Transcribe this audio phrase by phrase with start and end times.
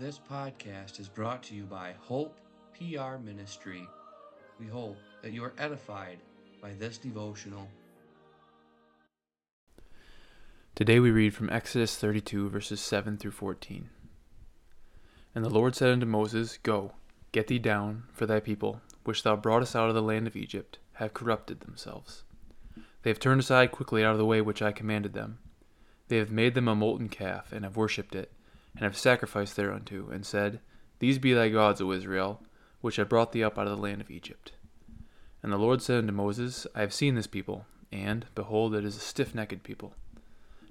[0.00, 2.34] This podcast is brought to you by Hope
[2.72, 3.86] PR Ministry.
[4.58, 6.20] We hope that you are edified
[6.62, 7.68] by this devotional.
[10.74, 13.90] Today we read from Exodus 32, verses 7 through 14.
[15.34, 16.92] And the Lord said unto Moses, Go,
[17.32, 20.78] get thee down, for thy people, which thou broughtest out of the land of Egypt,
[20.94, 22.22] have corrupted themselves.
[23.02, 25.40] They have turned aside quickly out of the way which I commanded them.
[26.08, 28.32] They have made them a molten calf, and have worshipped it,
[28.74, 30.60] and have sacrificed thereunto, and said,
[30.98, 32.42] These be thy gods, O Israel,
[32.80, 34.52] which have brought thee up out of the land of Egypt.
[35.42, 38.96] And the Lord said unto Moses, I have seen this people, and, behold, it is
[38.96, 39.94] a stiff necked people.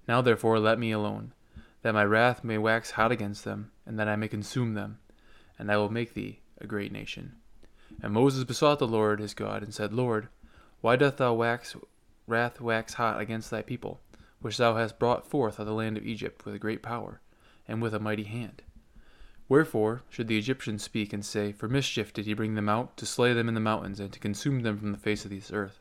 [0.08, 1.34] Now therefore let me alone,
[1.82, 5.00] that my wrath may wax hot against them, and that I may consume them,
[5.58, 7.34] and I will make thee a great nation.
[8.02, 10.30] And Moses besought the Lord his God, and said, Lord,
[10.82, 11.76] why doth thou wax
[12.28, 14.00] wrath wax hot against thy people,
[14.42, 17.22] which thou hast brought forth out of the land of Egypt with a great power,
[17.70, 18.62] and with a mighty hand?
[19.48, 23.06] Wherefore should the Egyptians speak and say, For mischief did he bring them out, to
[23.06, 25.80] slay them in the mountains, and to consume them from the face of this earth?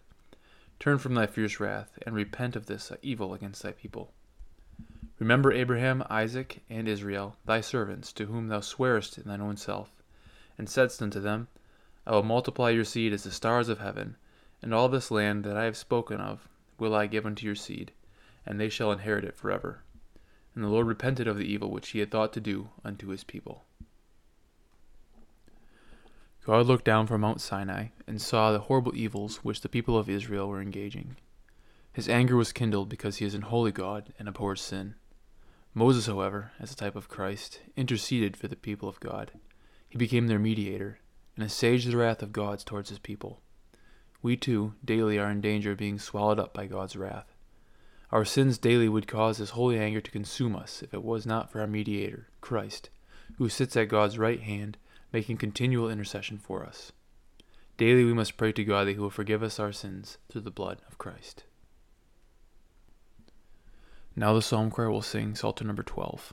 [0.79, 4.13] Turn from thy fierce wrath, and repent of this evil against thy people.
[5.19, 9.91] Remember Abraham, Isaac, and Israel, thy servants, to whom thou swarest in thine own self,
[10.57, 11.49] and saidst unto them,
[12.07, 14.17] I will multiply your seed as the stars of heaven,
[14.63, 17.93] and all this land that I have spoken of will I give unto your seed,
[18.47, 19.83] and they shall inherit it forever.
[20.59, 23.23] And the Lord repented of the evil which he had thought to do unto his
[23.23, 23.63] people.
[26.45, 30.11] God looked down from Mount Sinai and saw the horrible evils which the people of
[30.11, 31.17] Israel were engaging.
[31.93, 34.97] His anger was kindled because he is an holy God and abhors sin.
[35.75, 39.31] Moses, however, as a type of Christ, interceded for the people of God.
[39.89, 40.99] He became their mediator
[41.37, 43.43] and assuaged the wrath of God towards his people.
[44.23, 47.33] We too daily are in danger of being swallowed up by God's wrath.
[48.11, 51.51] Our sins daily would cause his holy anger to consume us if it was not
[51.51, 52.89] for our mediator, Christ,
[53.37, 54.79] who sits at God's right hand,
[55.13, 56.93] making continual intercession for us.
[57.77, 60.51] Daily we must pray to God that he will forgive us our sins through the
[60.51, 61.45] blood of Christ.
[64.17, 66.33] Now the psalm choir will sing Psalter number 12.